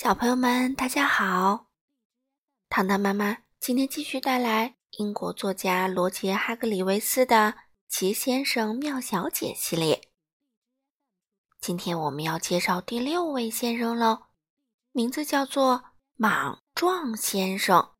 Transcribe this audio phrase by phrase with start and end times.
[0.00, 1.70] 小朋友们，大家好！
[2.68, 7.34] 糖糖妈妈今天继续带来英国作家罗杰·哈格里维斯的
[7.88, 10.12] 《奇先生妙小姐》系列。
[11.60, 14.26] 今天我们要介绍第六位先生喽，
[14.92, 17.94] 名字叫做莽撞先生。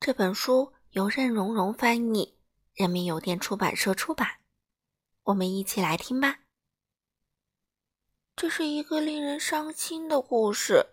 [0.00, 2.36] 这本书由任溶溶翻译，
[2.74, 4.40] 人民邮电出版社出版。
[5.22, 6.40] 我们一起来听吧。
[8.36, 10.88] 这是一个令人伤心的故事，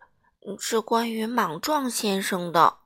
[0.58, 2.78] 是关于莽撞先生的。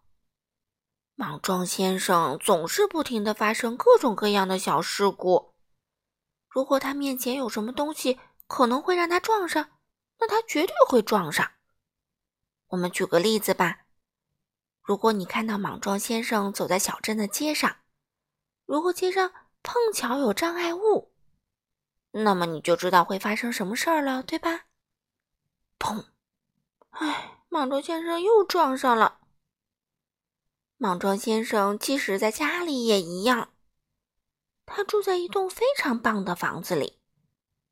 [1.13, 5.53] 莽撞先生总是不停的发生各种各样的小事故。
[6.49, 9.69] 如果他面前有什么东西可能会让他撞上，
[10.19, 11.51] 那他绝对会撞上。
[12.69, 13.81] 我们举个例子吧。
[14.81, 17.75] 如果你看到莽撞先生走在小镇的街上，
[18.65, 19.31] 如果街上
[19.61, 21.06] 碰巧有障碍物，
[22.11, 24.65] 那么你就知道会发生什么事儿了，对吧？
[25.77, 26.05] 砰！
[26.89, 29.19] 哎，莽撞先生又撞上了。
[30.77, 33.53] 莽撞先生即使在家里也一样，
[34.65, 36.99] 他住在一栋非常棒的房子里，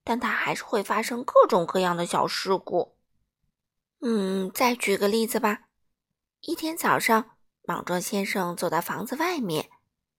[0.04, 2.96] 但他还是会发生各种各样的小事故。
[4.02, 5.64] 嗯，再举个例子吧。
[6.42, 9.72] 一天早上，莽撞先生走到房子外面，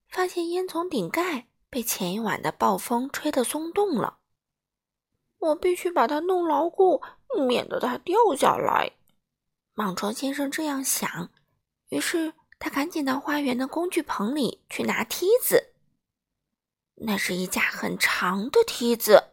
[0.08, 1.48] 发现烟囱顶盖。
[1.76, 4.16] 被前一晚的暴风吹得松动了，
[5.36, 7.02] 我必须把它弄牢固，
[7.46, 8.92] 免得它掉下来。
[9.74, 11.28] 莽撞先生这样想，
[11.90, 15.74] 于是他赶紧到花园的工具棚里去拿梯子。
[16.94, 19.32] 那是一架很长的梯子。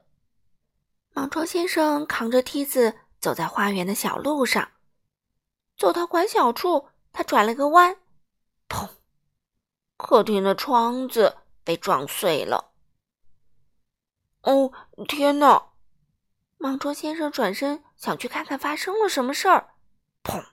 [1.13, 4.69] 莽撞先生扛着梯子走在花园的小路上，
[5.77, 7.95] 走到拐角处，他转了个弯，
[8.67, 8.89] 砰！
[9.95, 11.37] 客厅的窗子。
[11.63, 12.73] 被撞碎了！
[14.41, 14.71] 哦，
[15.07, 15.71] 天哪！
[16.57, 19.75] 莽撞先生转身想去看看发生了什么事儿。
[20.23, 20.45] 砰！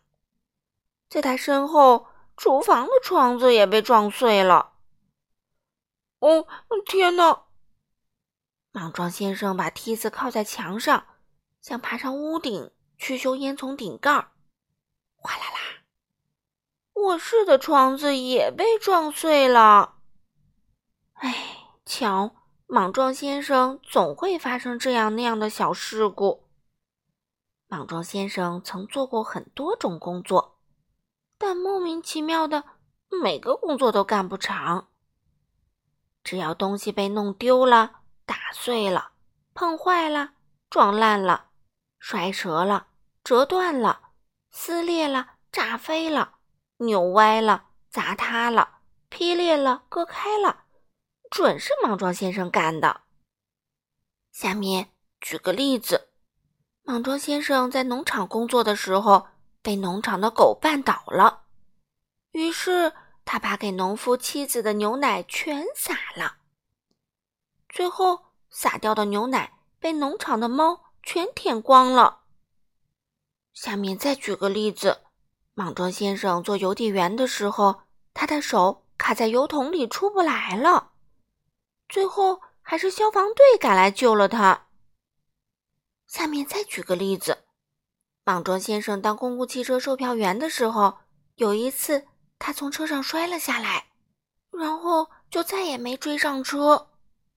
[1.08, 4.74] 在他身后，厨房的窗子也被撞碎了。
[6.20, 6.46] 哦，
[6.86, 7.46] 天哪！
[8.72, 11.06] 莽撞先生把梯子靠在墙上，
[11.60, 14.12] 想爬上屋顶去修烟囱顶盖。
[15.16, 15.84] 哗啦啦！
[16.94, 19.99] 卧室的窗子也被撞碎了。
[21.20, 21.34] 哎，
[21.84, 22.34] 瞧，
[22.66, 26.48] 莽撞先生总会发生这样那样的小事故。
[27.68, 30.58] 莽撞先生曾做过很多种工作，
[31.36, 32.64] 但莫名其妙的
[33.22, 34.88] 每个工作都干不长。
[36.24, 39.12] 只要东西被弄丢了、打碎了、
[39.52, 40.32] 碰坏了、
[40.70, 41.50] 撞烂了、
[41.98, 42.86] 摔折了、
[43.22, 44.00] 折断了、
[44.50, 46.36] 撕裂了、炸飞了、
[46.78, 48.78] 扭歪了、砸塌了、
[49.10, 50.64] 劈裂了、割开了。
[51.30, 53.02] 准是莽撞先生干的。
[54.32, 56.08] 下面举个例子：
[56.82, 59.28] 莽撞先生在农场工作的时候，
[59.62, 61.42] 被农场的狗绊倒了，
[62.32, 62.92] 于是
[63.24, 66.38] 他把给农夫妻子的牛奶全洒了。
[67.68, 72.22] 最后，洒掉的牛奶被农场的猫全舔光了。
[73.52, 75.02] 下面再举个例子：
[75.54, 77.82] 莽撞先生做邮递员的时候，
[78.12, 80.89] 他的手卡在油桶里出不来了。
[81.90, 84.68] 最后还是消防队赶来救了他。
[86.06, 87.44] 下面再举个例子：
[88.24, 90.98] 莽撞先生当公共汽车售票员的时候，
[91.34, 92.06] 有一次
[92.38, 93.90] 他从车上摔了下来，
[94.52, 96.90] 然后就再也没追上车。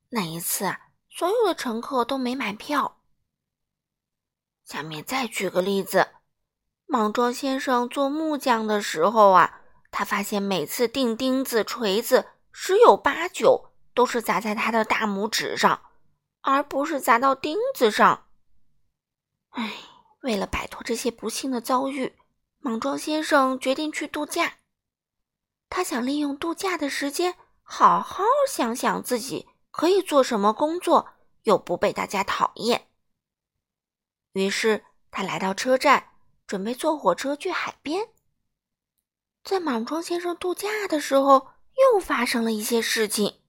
[0.09, 0.75] 那一次，
[1.09, 3.01] 所有的乘客都没买票。
[4.63, 6.09] 下面再举个例子：
[6.85, 13.72] 莽撞先生做木匠的时候啊，他发现每次钉钉子、锤子十有八九。
[13.93, 15.81] 都是砸在他的大拇指上，
[16.41, 18.27] 而不是砸到钉子上。
[19.49, 19.71] 唉，
[20.21, 22.15] 为了摆脱这些不幸的遭遇，
[22.59, 24.55] 莽撞先生决定去度假。
[25.69, 31.09] 他想利用度假的时间，好好想想自己可以做什么工作，
[31.43, 32.87] 又不被大家讨厌。
[34.33, 36.09] 于是他来到车站，
[36.47, 38.09] 准备坐火车去海边。
[39.43, 41.49] 在莽撞先生度假的时候，
[41.93, 43.42] 又发生了一些事情。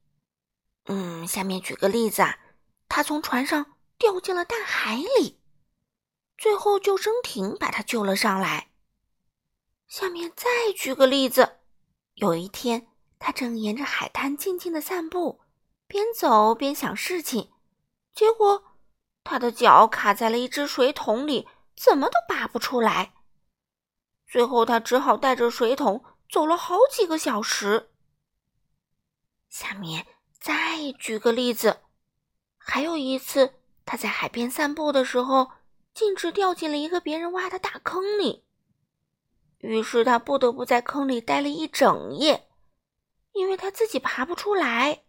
[0.87, 2.39] 嗯，下面举个例子啊，
[2.89, 5.41] 他从船上掉进了大海里，
[6.37, 8.71] 最后救生艇把他救了上来。
[9.89, 11.61] 下面再举个例子，
[12.15, 12.89] 有一天
[13.19, 15.41] 他正沿着海滩静静的散步，
[15.87, 17.51] 边走边想事情，
[18.13, 18.65] 结果
[19.23, 23.15] 他的脚卡在了一只水桶里，怎么都拔不出来。
[24.27, 27.91] 最后他只好带着水桶走了好几个小时。
[29.49, 30.07] 下面。
[30.45, 31.81] 再举个例子，
[32.59, 33.55] 还有一次，
[33.87, 35.53] 他在海边散步的时候，
[35.95, 38.45] 径直掉进了一个别人挖的大坑里。
[39.61, 42.47] 于是他不得不在坑里待了一整夜，
[43.33, 45.05] 因为他自己爬不出来。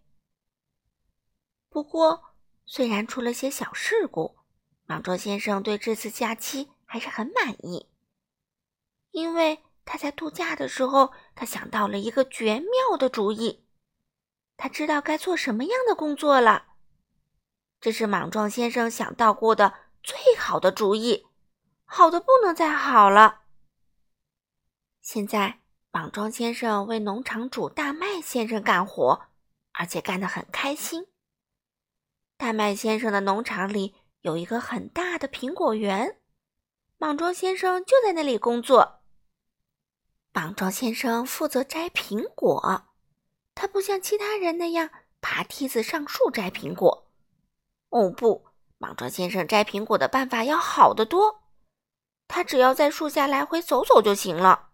[1.67, 2.33] 不过，
[2.65, 4.37] 虽然出了些小事故，
[4.85, 7.89] 莽撞先生对这次假期还是很满意，
[9.11, 13.64] 因为他在度假的时候，他想到了一个绝妙的主意。
[14.57, 16.65] 他知道该做什么样的工作了。
[17.81, 21.27] 这是莽撞先生想到过的最好的主意，
[21.83, 23.41] 好的不能再好了。
[25.01, 25.59] 现在，
[25.91, 29.27] 莽撞先生为农场主大麦先生干活，
[29.73, 31.07] 而且干得很开心。
[32.37, 36.19] 大麦先生的农场里有一个很大的苹果园，
[36.97, 39.01] 莽撞先生就在那里工作。
[40.33, 42.83] 莽撞先生负责摘苹果，
[43.55, 44.91] 他不像其他人那样
[45.21, 47.07] 爬梯子上树摘苹果。
[47.89, 48.45] 哦不，
[48.77, 51.41] 莽撞先生摘苹果的办法要好得多，
[52.27, 54.69] 他只要在树下来回走走就行了。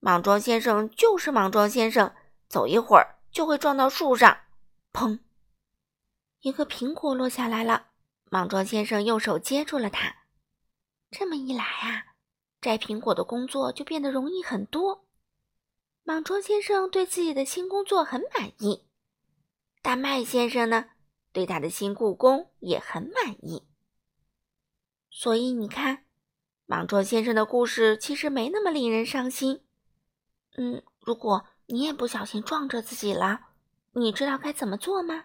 [0.00, 2.14] 莽撞先生就是莽撞先生，
[2.48, 4.36] 走一会儿就会撞到树上，
[4.92, 5.20] 砰！
[6.40, 7.86] 一个苹果落下来了。
[8.30, 10.16] 莽撞先生用手接住了它。
[11.10, 12.16] 这么一来啊，
[12.60, 15.06] 摘苹果的工作就变得容易很多。
[16.06, 18.84] 莽撞先生对自己的新工作很满意，
[19.80, 20.90] 大麦先生呢，
[21.32, 23.66] 对他的新故宫也很满意。
[25.10, 26.04] 所以你看，
[26.66, 29.64] 莽撞先生的故事其实没那么令人伤心。
[30.58, 33.46] 嗯，如果你也不小心撞着自己了，
[33.92, 35.24] 你知道该怎么做吗？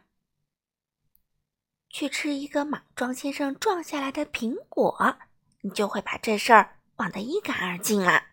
[1.90, 5.18] 去吃一个莽撞先生撞下来的苹果，
[5.60, 8.29] 你就会把这事儿忘得一干二净了。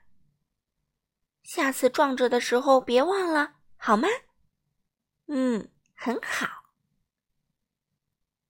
[1.47, 4.09] 下次撞着的时候别忘了，好吗？
[5.29, 6.49] 嗯，很好。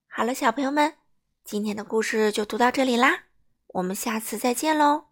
[0.07, 0.97] 好了，小朋友们，
[1.43, 3.25] 今天的故事就读到这里啦，
[3.67, 5.06] 我们下次再见喽。